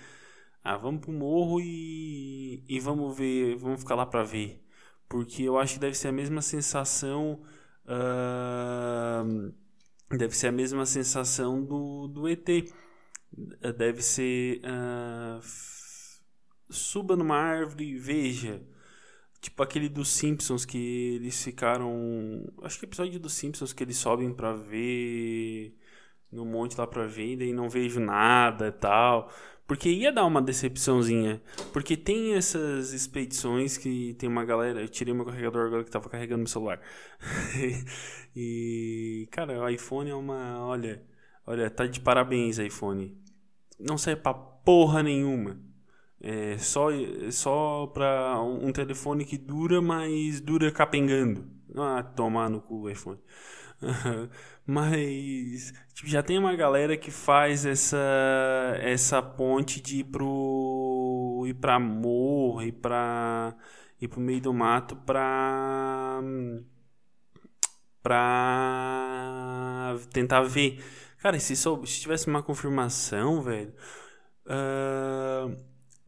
Ah, 0.64 0.78
vamos 0.78 1.02
para 1.02 1.12
o 1.12 1.14
morro 1.14 1.60
e, 1.62 2.64
e 2.68 2.80
vamos 2.80 3.18
ver, 3.18 3.56
vamos 3.58 3.82
ficar 3.82 3.96
lá 3.96 4.06
para 4.06 4.24
ver. 4.24 4.64
Porque 5.08 5.44
eu 5.44 5.58
acho 5.58 5.76
que 5.76 5.80
deve 5.80 5.96
ser 5.98 6.10
a 6.10 6.12
mesma 6.12 6.42
sensação. 6.42 7.42
Uh, 7.86 9.54
deve 10.16 10.36
ser 10.36 10.48
a 10.48 10.52
mesma 10.52 10.86
sensação 10.86 11.64
do, 11.64 12.08
do 12.08 12.28
ET. 12.28 12.48
Deve 13.78 14.02
ser. 14.04 14.62
Uh, 14.64 15.40
suba 16.70 17.16
numa 17.16 17.36
árvore 17.38 17.86
e 17.86 17.98
veja. 17.98 18.62
Tipo 19.42 19.64
aquele 19.64 19.88
dos 19.88 20.10
Simpsons 20.10 20.66
que 20.66 21.16
eles 21.16 21.42
ficaram. 21.44 22.46
Acho 22.62 22.80
que 22.80 22.86
episódio 22.86 23.20
dos 23.20 23.34
Simpsons 23.34 23.72
que 23.74 23.84
eles 23.84 23.98
sobem 23.98 24.34
pra 24.34 24.54
ver. 24.54 25.76
No 26.32 26.46
monte 26.46 26.78
lá 26.78 26.86
pra 26.86 27.08
ver, 27.08 27.42
e 27.42 27.54
não 27.54 27.70
vejo 27.70 28.00
nada 28.00 28.68
e 28.68 28.72
tal. 28.72 29.32
Porque 29.70 29.90
ia 29.90 30.12
dar 30.12 30.26
uma 30.26 30.42
decepçãozinha. 30.42 31.42
Porque 31.72 31.96
tem 31.96 32.34
essas 32.34 32.92
expedições 32.92 33.78
que 33.78 34.16
tem 34.16 34.28
uma 34.28 34.44
galera. 34.44 34.82
Eu 34.82 34.90
tirei 34.90 35.14
meu 35.14 35.26
carregador 35.26 35.68
agora 35.68 35.84
que 35.84 35.92
tava 35.92 36.10
carregando 36.10 36.40
meu 36.40 36.48
celular. 36.48 36.82
e. 38.36 39.28
Cara, 39.32 39.62
o 39.62 39.70
iPhone 39.70 40.10
é 40.10 40.16
uma. 40.16 40.66
Olha. 40.66 41.04
Olha, 41.46 41.70
tá 41.70 41.86
de 41.86 42.00
parabéns, 42.00 42.60
iPhone. 42.60 43.16
Não 43.80 43.98
serve 43.98 44.22
pra 44.22 44.34
porra 44.34 45.02
nenhuma. 45.04 45.60
É 46.22 46.58
só, 46.58 46.90
só 47.32 47.88
para 47.88 48.42
um 48.42 48.72
telefone 48.74 49.24
que 49.24 49.38
dura, 49.38 49.82
mas 49.82 50.42
dura 50.42 50.72
capengando. 50.72 51.48
Ah, 51.78 52.04
tomar 52.04 52.50
no 52.50 52.62
cu 52.62 52.82
o 52.82 52.90
iPhone. 52.90 53.20
mas 54.66 55.74
tipo, 55.94 56.10
já 56.10 56.22
tem 56.22 56.38
uma 56.38 56.56
galera 56.56 56.98
que 56.98 57.10
faz 57.12 57.66
essa 57.66 57.98
essa 58.82 59.22
ponte 59.22 59.82
de 59.82 60.00
ir 60.00 60.04
pro 60.06 61.46
ir 61.48 61.54
para 61.56 61.80
morro, 61.80 62.62
ir 62.62 62.74
para 62.74 63.56
ir 64.02 64.08
pro 64.10 64.20
meio 64.20 64.42
do 64.42 64.54
mato 64.54 64.96
para 64.98 66.22
para 68.02 69.96
tentar 70.12 70.42
ver. 70.42 70.84
Cara, 71.20 71.40
se, 71.40 71.56
se 71.56 72.02
tivesse 72.02 72.28
uma 72.28 72.42
confirmação, 72.42 73.42
velho, 73.42 73.74
uh, 74.46 75.56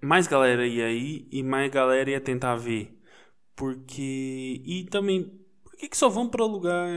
mais 0.01 0.27
galera 0.27 0.65
ia 0.65 0.85
aí 0.87 1.27
e 1.31 1.43
mais 1.43 1.71
galera 1.71 2.09
ia 2.09 2.21
tentar 2.21 2.55
ver. 2.55 2.97
Porque. 3.55 4.61
E 4.65 4.85
também. 4.85 5.23
Por 5.63 5.75
que, 5.77 5.89
que 5.89 5.97
só 5.97 6.09
vão 6.09 6.27
para 6.27 6.45
lugar. 6.45 6.89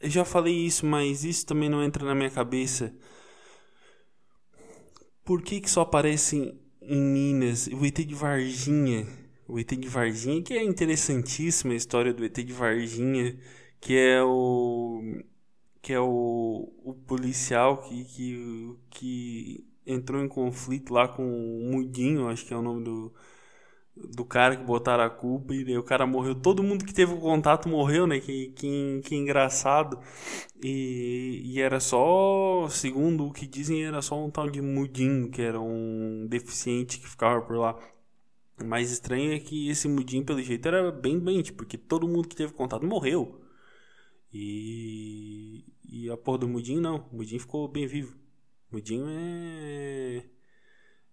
Eu 0.00 0.10
já 0.10 0.24
falei 0.24 0.54
isso, 0.54 0.84
mas 0.84 1.24
isso 1.24 1.46
também 1.46 1.68
não 1.68 1.82
entra 1.82 2.04
na 2.04 2.14
minha 2.14 2.30
cabeça. 2.30 2.94
Por 5.24 5.42
que, 5.42 5.60
que 5.60 5.70
só 5.70 5.82
aparecem 5.82 6.60
em 6.82 7.00
Minas 7.00 7.66
o 7.68 7.84
ET 7.84 7.96
de 7.96 8.14
Varginha? 8.14 9.06
O 9.48 9.58
ET 9.58 9.68
de 9.68 9.88
Varginha, 9.88 10.42
que 10.42 10.54
é 10.54 10.62
interessantíssima 10.62 11.72
a 11.72 11.76
história 11.76 12.12
do 12.12 12.24
ET 12.24 12.34
de 12.34 12.52
Varginha, 12.52 13.38
que 13.80 13.96
é 13.96 14.22
o. 14.22 15.00
que 15.84 15.92
é 15.92 16.00
o, 16.00 16.72
o 16.82 16.94
policial 17.06 17.76
que, 17.82 18.04
que, 18.06 18.76
que 18.88 19.64
entrou 19.86 20.22
em 20.24 20.28
conflito 20.28 20.94
lá 20.94 21.06
com 21.06 21.22
o 21.22 21.72
Mudinho, 21.72 22.28
acho 22.28 22.46
que 22.46 22.54
é 22.54 22.56
o 22.56 22.62
nome 22.62 22.82
do, 22.82 23.12
do 23.94 24.24
cara 24.24 24.56
que 24.56 24.64
botaram 24.64 25.04
a 25.04 25.10
culpa 25.10 25.54
e 25.54 25.76
o 25.76 25.82
cara 25.82 26.06
morreu. 26.06 26.34
Todo 26.34 26.62
mundo 26.62 26.86
que 26.86 26.94
teve 26.94 27.14
contato 27.16 27.68
morreu, 27.68 28.06
né? 28.06 28.18
Que, 28.18 28.48
que, 28.56 29.02
que 29.04 29.14
engraçado. 29.14 30.00
E, 30.62 31.42
e 31.44 31.60
era 31.60 31.78
só, 31.80 32.66
segundo 32.70 33.26
o 33.26 33.32
que 33.32 33.46
dizem, 33.46 33.84
era 33.84 34.00
só 34.00 34.24
um 34.24 34.30
tal 34.30 34.48
de 34.48 34.62
Mudinho, 34.62 35.30
que 35.30 35.42
era 35.42 35.60
um 35.60 36.26
deficiente 36.28 36.98
que 36.98 37.06
ficava 37.06 37.42
por 37.42 37.58
lá. 37.58 37.78
O 38.58 38.64
mais 38.64 38.90
estranho 38.90 39.34
é 39.34 39.38
que 39.38 39.68
esse 39.68 39.86
Mudinho, 39.88 40.24
pelo 40.24 40.42
jeito, 40.42 40.66
era 40.66 40.90
bem 40.90 41.18
doente, 41.18 41.52
porque 41.52 41.76
todo 41.76 42.08
mundo 42.08 42.28
que 42.28 42.36
teve 42.36 42.54
contato 42.54 42.86
morreu. 42.86 43.43
E, 44.34 45.64
e 45.88 46.10
a 46.10 46.16
porra 46.16 46.38
do 46.38 46.48
Mudinho 46.48 46.80
não, 46.80 47.08
o 47.12 47.16
Mudinho 47.18 47.40
ficou 47.40 47.68
bem 47.68 47.86
vivo. 47.86 48.18
Mudinho 48.68 49.06
é. 49.08 50.24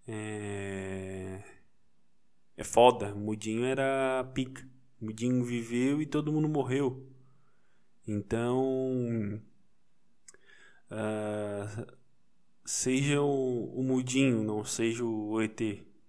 É. 0.08 1.44
É 2.56 2.64
foda. 2.64 3.14
Mudinho 3.14 3.64
era 3.64 4.24
pica. 4.34 4.68
Mudinho 5.00 5.44
viveu 5.44 6.02
e 6.02 6.06
todo 6.06 6.32
mundo 6.32 6.48
morreu. 6.48 7.08
Então. 8.06 9.40
Uh, 10.90 11.86
seja 12.64 13.22
o, 13.22 13.78
o, 13.78 13.82
Mudinho, 13.84 14.42
não 14.42 14.64
seja 14.64 15.04
o 15.04 15.40
ET. 15.40 15.60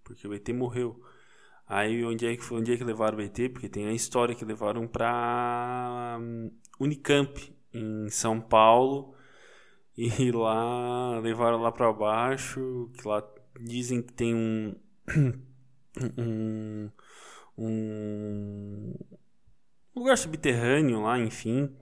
Porque 0.04 0.28
o 0.28 0.34
ET 0.34 0.50
morreu. 0.50 1.00
Aí 1.74 2.06
onde 2.06 2.28
é 2.28 2.36
que 2.38 2.44
foi, 2.44 2.60
onde 2.60 2.72
é 2.72 2.78
que 2.78 2.84
levaram 2.84 3.18
o 3.18 3.22
ET? 3.22 3.36
Porque 3.52 3.68
tem 3.68 3.88
a 3.88 3.94
história 3.94 4.36
que 4.36 4.46
levaram 4.46 4.88
pra 4.88 6.20
um, 6.22 6.52
Unicamp, 6.80 7.52
em 7.74 8.10
São 8.10 8.40
Paulo 8.40 9.16
e 9.98 10.08
lá 10.32 11.18
levaram 11.20 11.60
lá 11.60 11.72
para 11.72 11.92
baixo, 11.92 12.92
que 12.94 13.08
lá 13.08 13.28
dizem 13.60 14.04
que 14.04 14.14
tem 14.14 14.36
um 16.16 16.92
um, 17.58 18.94
um 19.96 20.00
lugar 20.00 20.18
subterrâneo 20.18 21.02
lá, 21.02 21.18
enfim, 21.18 21.76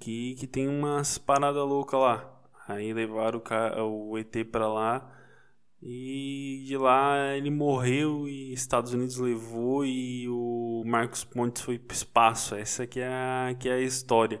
que, 0.00 0.34
que 0.34 0.46
tem 0.46 0.68
umas 0.68 1.16
paradas 1.16 1.66
loucas 1.66 1.98
lá. 1.98 2.42
Aí 2.68 2.92
levaram 2.92 3.42
o, 3.78 4.10
o 4.10 4.18
ET 4.18 4.34
para 4.50 4.68
lá 4.68 5.18
e 5.82 6.62
de 6.64 6.76
lá 6.76 7.36
ele 7.36 7.50
morreu 7.50 8.28
e 8.28 8.52
Estados 8.52 8.92
Unidos 8.92 9.16
levou 9.16 9.84
e 9.84 10.28
o 10.28 10.84
Marcos 10.86 11.24
Pontes 11.24 11.62
foi 11.62 11.78
para 11.78 11.94
espaço. 11.94 12.54
Essa 12.54 12.86
que 12.86 13.00
é 13.00 13.08
a, 13.08 13.54
que 13.58 13.68
é 13.68 13.72
a 13.74 13.80
história. 13.80 14.40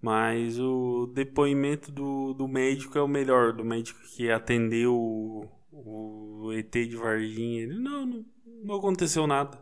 Mas 0.00 0.58
o 0.58 1.06
depoimento 1.14 1.92
do, 1.92 2.34
do 2.34 2.48
médico 2.48 2.98
é 2.98 3.02
o 3.02 3.06
melhor, 3.06 3.52
do 3.52 3.64
médico 3.64 4.00
que 4.16 4.30
atendeu 4.30 4.94
o, 4.94 5.48
o 5.70 6.52
ET 6.52 6.72
de 6.72 6.96
Varginha. 6.96 7.62
Ele, 7.62 7.78
não, 7.78 8.04
não, 8.04 8.26
não 8.64 8.74
aconteceu 8.76 9.26
nada. 9.26 9.60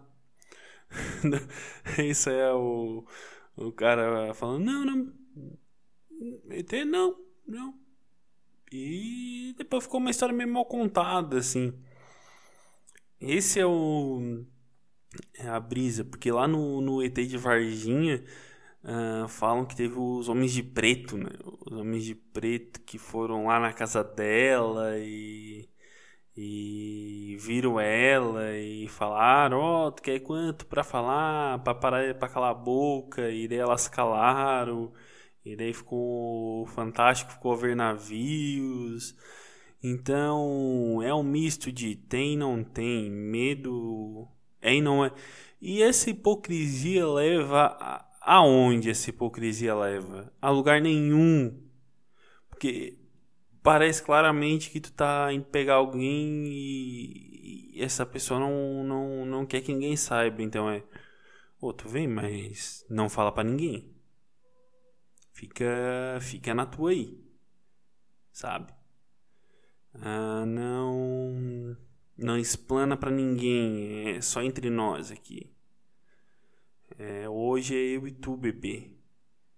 Isso 1.98 2.30
é 2.30 2.52
o, 2.54 3.04
o 3.56 3.72
cara 3.72 4.32
falando, 4.32 4.64
não, 4.64 4.84
não, 4.86 5.12
ET 6.50 6.72
não, 6.86 7.16
não. 7.46 7.89
E 8.72 9.54
depois 9.58 9.84
ficou 9.84 10.00
uma 10.00 10.10
história 10.10 10.34
meio 10.34 10.52
mal 10.52 10.64
contada, 10.64 11.38
assim. 11.38 11.72
Esse 13.20 13.60
é 13.60 13.66
o. 13.66 14.44
É 15.38 15.48
a 15.48 15.58
brisa, 15.58 16.04
porque 16.04 16.30
lá 16.30 16.46
no, 16.46 16.80
no 16.80 17.02
ET 17.02 17.14
de 17.14 17.36
Varginha 17.36 18.22
uh, 18.84 19.28
falam 19.28 19.66
que 19.66 19.74
teve 19.76 19.98
os 19.98 20.28
homens 20.28 20.52
de 20.52 20.62
preto, 20.62 21.16
né? 21.18 21.30
Os 21.66 21.72
homens 21.78 22.04
de 22.04 22.14
preto 22.14 22.80
que 22.82 22.98
foram 22.98 23.46
lá 23.46 23.58
na 23.60 23.72
casa 23.72 24.04
dela 24.04 24.98
e. 24.98 25.68
E 26.36 27.36
viram 27.40 27.78
ela 27.80 28.56
e 28.56 28.88
falaram: 28.88 29.58
Ó, 29.58 29.88
oh, 29.88 29.92
tu 29.92 30.02
quer 30.02 30.20
quanto 30.20 30.66
pra 30.66 30.84
falar? 30.84 31.58
Pra 31.62 31.74
parar 31.74 32.14
pra 32.14 32.28
calar 32.28 32.52
a 32.52 32.54
boca. 32.54 33.30
E 33.30 33.48
daí 33.48 33.58
elas 33.58 33.88
calaram. 33.88 34.92
E 35.44 35.56
daí 35.56 35.73
ficou 35.73 36.66
fantástico, 36.66 37.32
ficou 37.32 37.56
ver 37.56 37.75
navios. 37.75 39.14
Então 39.82 41.00
é 41.02 41.14
um 41.14 41.23
misto 41.23 41.73
de 41.73 41.97
tem 41.97 42.37
não 42.37 42.62
tem, 42.62 43.11
medo 43.11 44.28
é 44.61 44.75
e 44.75 44.80
não 44.82 45.04
é. 45.04 45.12
E 45.61 45.82
essa 45.82 46.11
hipocrisia 46.11 47.06
leva 47.06 47.76
a, 47.80 48.06
aonde 48.20 48.90
essa 48.90 49.11
hipocrisia 49.11 49.75
leva? 49.75 50.32
A 50.40 50.50
lugar 50.50 50.80
nenhum. 50.80 51.62
Porque 52.49 52.99
parece 53.62 54.02
claramente 54.02 54.70
que 54.70 54.80
tu 54.80 54.92
tá 54.92 55.32
indo 55.32 55.44
pegar 55.47 55.75
alguém 55.75 56.44
e, 56.47 57.73
e 57.76 57.82
essa 57.82 58.04
pessoa 58.06 58.38
não, 58.38 58.85
não, 58.85 59.25
não 59.26 59.47
quer 59.47 59.62
que 59.62 59.73
ninguém 59.73 59.97
saiba. 59.97 60.42
Então 60.42 60.70
é. 60.70 60.82
Ô, 61.61 61.73
tu 61.73 61.88
vem, 61.88 62.09
mas 62.09 62.85
não 62.88 63.09
fala 63.09 63.32
para 63.32 63.44
ninguém. 63.44 63.89
Fica, 65.40 66.18
fica 66.20 66.52
na 66.52 66.66
tua 66.66 66.90
aí. 66.90 67.18
Sabe? 68.30 68.75
Ah, 69.94 70.44
não. 70.44 71.75
Não 72.14 72.37
explana 72.37 72.94
para 72.94 73.11
ninguém. 73.11 74.11
É 74.16 74.20
só 74.20 74.42
entre 74.42 74.68
nós 74.68 75.11
aqui. 75.11 75.50
É, 76.99 77.26
hoje 77.26 77.75
é 77.75 77.97
eu 77.97 78.06
e 78.06 78.12
tu, 78.12 78.37
bebê. 78.37 78.90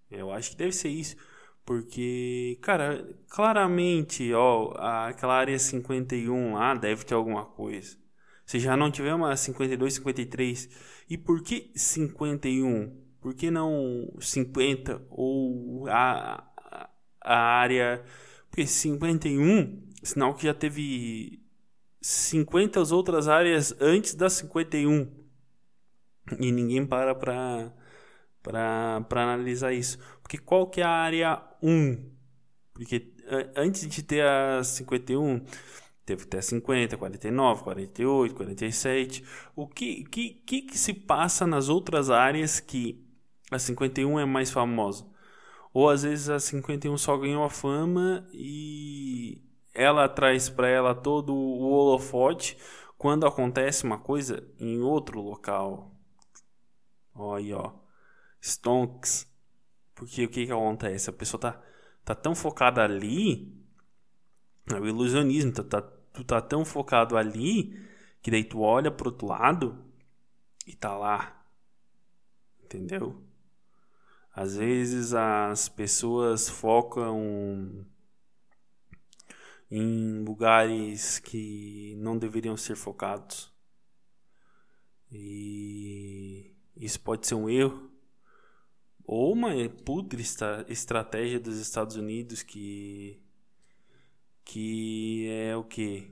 Eu 0.09 0.31
acho 0.31 0.53
que 0.53 0.57
deve 0.57 0.71
ser 0.71 0.89
isso. 0.89 1.17
Porque, 1.65 2.57
cara, 2.63 3.05
claramente, 3.29 4.33
ó, 4.33 4.75
aquela 5.09 5.35
área 5.35 5.59
51 5.59 6.55
lá 6.55 6.77
deve 6.77 7.05
ter 7.05 7.15
alguma 7.15 7.45
coisa. 7.45 7.99
Se 8.47 8.61
já 8.61 8.77
não 8.77 8.89
tiver 8.89 9.15
uma 9.15 9.37
52, 9.37 9.95
53. 9.95 10.69
E 11.11 11.19
por 11.19 11.43
que 11.43 11.73
51? 11.75 13.02
Por 13.23 13.35
que 13.35 13.51
não 13.53 14.13
50 14.21 15.01
ou 15.09 15.87
a, 15.89 16.45
a 17.25 17.37
área. 17.37 18.05
Porque 18.51 18.67
51, 18.67 19.81
sinal 20.03 20.35
que 20.35 20.45
já 20.45 20.53
teve 20.53 21.41
50 22.01 22.81
outras 22.93 23.29
áreas 23.29 23.75
antes 23.81 24.15
da 24.15 24.29
51. 24.29 25.09
E 26.41 26.51
ninguém 26.51 26.85
para 26.85 27.15
pra, 27.15 27.73
pra 28.43 29.23
analisar 29.23 29.73
isso. 29.73 29.99
Porque 30.21 30.37
qual 30.37 30.69
que 30.69 30.81
é 30.81 30.85
a 30.85 30.91
área 30.91 31.41
1? 31.63 32.11
Porque 32.75 33.13
antes 33.55 33.89
de 33.89 34.03
ter 34.03 34.25
a 34.25 34.65
51, 34.65 35.45
teve 36.05 36.25
até 36.25 36.41
50, 36.41 36.97
49, 36.97 37.63
48, 37.63 38.35
47. 38.35 39.25
O 39.55 39.69
que, 39.69 40.05
que, 40.05 40.31
que, 40.45 40.63
que 40.63 40.77
se 40.77 40.93
passa 40.93 41.47
nas 41.47 41.69
outras 41.69 42.11
áreas 42.11 42.59
que 42.59 43.12
a 43.57 43.59
51 43.59 44.21
é 44.21 44.25
mais 44.25 44.51
famosa. 44.51 45.07
Ou 45.73 45.89
às 45.89 46.03
vezes 46.03 46.29
a 46.29 46.39
51 46.39 46.97
só 46.99 47.17
ganhou 47.17 47.45
a 47.45 47.51
fama 47.51 48.27
e 48.33 49.41
ela 49.75 50.09
traz 50.09 50.49
para 50.49 50.69
ela 50.69 50.95
todo 50.95 51.35
o 51.35 51.71
holofote 51.71 52.59
quando 52.99 53.27
acontece 53.27 53.85
uma 53.85 53.99
coisa 53.99 54.47
em 54.61 54.81
outro 54.81 55.21
local. 55.21 55.93
Aí, 57.35 57.53
ó. 57.53 57.73
Stonks. 58.41 59.31
Porque 59.95 60.25
o 60.25 60.29
que 60.29 60.47
que 60.47 60.53
acontece? 60.53 61.11
A 61.11 61.13
pessoa 61.13 61.41
tá, 61.41 61.63
tá 62.05 62.15
tão 62.15 62.35
focada 62.35 62.83
ali, 62.83 63.53
é 64.71 64.75
o 64.75 64.87
ilusionismo, 64.87 65.53
tá, 65.53 65.63
tá, 65.63 65.83
tu 66.13 66.25
tá 66.25 66.41
tão 66.41 66.65
focado 66.65 67.17
ali 67.17 67.79
que 68.21 68.31
daí 68.31 68.45
tu 68.45 68.61
olha 68.61 68.91
pro 68.91 69.11
outro 69.11 69.27
lado 69.27 69.85
e 70.67 70.75
tá 70.75 70.97
lá. 70.97 71.45
Entendeu? 72.65 73.23
Às 74.35 74.57
vezes 74.57 75.13
as 75.13 75.69
pessoas 75.69 76.49
focam 76.49 77.87
em 79.71 80.25
lugares 80.25 81.19
que 81.19 81.95
não 81.99 82.19
deveriam 82.19 82.57
ser 82.57 82.77
focados. 82.77 83.53
E 85.11 86.55
isso 86.77 87.01
pode 87.01 87.27
ser 87.27 87.35
um 87.35 87.49
erro 87.49 87.91
ou 89.05 89.33
uma 89.33 89.51
putre 89.85 90.23
estratégia 90.69 91.39
dos 91.39 91.59
Estados 91.59 91.97
Unidos 91.97 92.43
que 92.43 93.21
que 94.45 95.29
é 95.31 95.57
o 95.57 95.63
que 95.63 96.11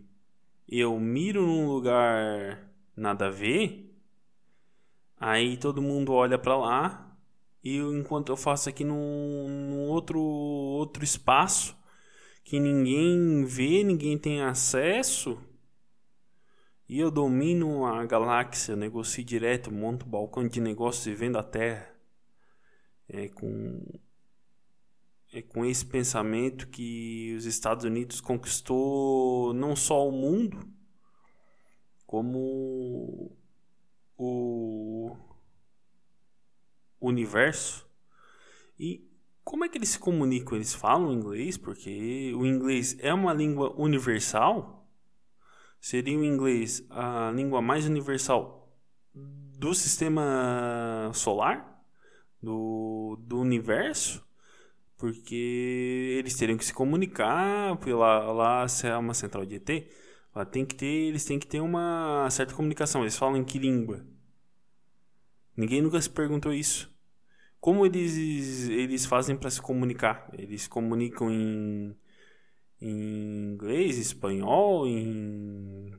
eu 0.69 0.99
miro 1.01 1.47
num 1.47 1.67
lugar 1.67 2.71
nada 2.95 3.27
a 3.27 3.31
ver, 3.31 3.93
aí 5.19 5.57
todo 5.57 5.83
mundo 5.83 6.13
olha 6.13 6.39
para 6.39 6.57
lá 6.57 7.10
e 7.63 7.77
enquanto 7.77 8.31
eu 8.31 8.37
faço 8.37 8.69
aqui 8.69 8.85
num, 8.85 9.47
num 9.49 9.89
outro, 9.89 10.21
outro 10.21 11.05
espaço 11.05 11.77
que 12.43 12.59
ninguém 12.59 13.45
vê, 13.45 13.85
ninguém 13.85 14.19
tem 14.19 14.43
acesso, 14.43 15.39
e 16.91 16.99
eu 16.99 17.09
domino 17.09 17.87
a 17.87 18.05
galáxia, 18.05 18.75
negocio 18.75 19.23
direto, 19.23 19.71
monto 19.71 20.05
balcão 20.05 20.49
de 20.49 20.61
negócios 20.61 21.07
e 21.07 21.15
vendo 21.15 21.39
a 21.39 21.43
Terra. 21.45 21.89
É 23.09 23.29
com, 23.29 23.81
é 25.33 25.41
com 25.41 25.65
esse 25.65 25.87
pensamento 25.87 26.67
que 26.67 27.33
os 27.37 27.45
Estados 27.45 27.85
Unidos 27.85 28.21
conquistou 28.21 29.55
não 29.55 29.77
só 29.77 30.09
o 30.09 30.11
mundo, 30.11 30.69
como 32.05 33.31
o 34.19 35.17
universo. 37.01 37.89
E 38.79 39.09
como 39.45 39.65
é 39.65 39.69
que 39.69 39.79
eles 39.79 39.91
se 39.91 39.99
comunicam? 39.99 40.57
Eles 40.57 40.75
falam 40.75 41.13
inglês? 41.13 41.57
Porque 41.57 42.33
o 42.37 42.47
inglês 42.47 42.97
é 43.01 43.13
uma 43.13 43.33
língua 43.33 43.75
universal? 43.77 44.89
Seria 45.81 46.19
o 46.19 46.25
inglês 46.25 46.85
a 46.91 47.33
língua 47.35 47.63
mais 47.63 47.87
universal 47.87 48.71
do 49.15 49.75
sistema 49.75 51.11
solar? 51.15 51.83
Do, 52.43 53.19
do 53.21 53.41
universo? 53.41 54.25
Porque 54.97 56.17
eles 56.19 56.37
teriam 56.37 56.59
que 56.59 56.65
se 56.65 56.75
comunicar 56.75 57.77
pela 57.79 58.33
lá 58.33 58.69
se 58.69 58.87
é 58.87 58.97
uma 58.97 59.15
central 59.15 59.47
de 59.47 59.57
ET, 59.57 59.89
lá 60.35 60.45
tem 60.45 60.65
que 60.65 60.75
ter, 60.75 60.87
eles 60.87 61.25
têm 61.25 61.39
que 61.39 61.47
ter 61.47 61.61
uma 61.61 62.29
certa 62.31 62.55
comunicação. 62.55 63.01
Eles 63.01 63.17
falam 63.17 63.39
em 63.39 63.45
que 63.45 63.59
língua? 63.59 64.05
Ninguém 65.61 65.83
nunca 65.83 66.01
se 66.01 66.09
perguntou 66.09 66.55
isso. 66.55 66.91
Como 67.61 67.85
eles, 67.85 68.67
eles 68.71 69.05
fazem 69.05 69.37
para 69.37 69.51
se 69.51 69.61
comunicar? 69.61 70.31
Eles 70.33 70.67
comunicam 70.67 71.31
em, 71.31 71.95
em 72.81 73.53
inglês, 73.53 73.99
espanhol, 73.99 74.87
em, 74.87 75.95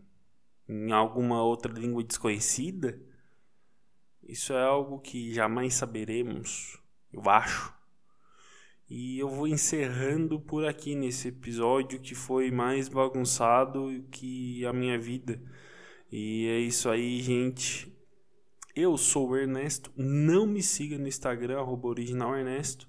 em 0.67 0.91
alguma 0.91 1.43
outra 1.43 1.71
língua 1.71 2.03
desconhecida? 2.03 2.99
Isso 4.23 4.51
é 4.51 4.63
algo 4.63 4.99
que 4.99 5.31
jamais 5.31 5.75
saberemos, 5.75 6.81
eu 7.13 7.29
acho. 7.29 7.71
E 8.89 9.19
eu 9.19 9.29
vou 9.29 9.47
encerrando 9.47 10.39
por 10.39 10.65
aqui 10.65 10.95
nesse 10.95 11.27
episódio 11.27 11.99
que 11.99 12.15
foi 12.15 12.49
mais 12.49 12.89
bagunçado 12.89 14.03
que 14.09 14.65
a 14.65 14.73
minha 14.73 14.97
vida. 14.97 15.39
E 16.11 16.47
é 16.47 16.57
isso 16.57 16.89
aí, 16.89 17.21
gente. 17.21 17.90
Eu 18.75 18.97
sou 18.97 19.29
o 19.29 19.37
Ernesto. 19.37 19.91
Não 19.95 20.45
me 20.45 20.61
siga 20.61 20.97
no 20.97 21.07
Instagram, 21.07 21.59
arroba 21.59 21.87
originalernesto. 21.87 22.87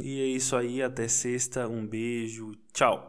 E 0.00 0.20
é 0.20 0.26
isso 0.26 0.56
aí, 0.56 0.82
até 0.82 1.06
sexta, 1.06 1.68
um 1.68 1.86
beijo, 1.86 2.52
tchau! 2.72 2.98